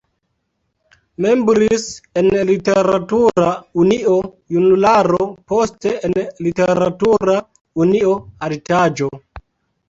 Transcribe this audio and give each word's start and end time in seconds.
Membris 1.25 1.83
en 2.21 2.29
Literatura 2.49 3.49
Unio 3.83 4.15
"Junularo", 4.55 5.27
poste 5.53 5.93
en 6.09 6.17
Literatura 6.49 7.37
unio 7.87 8.17
"Altaĵo". 8.49 9.13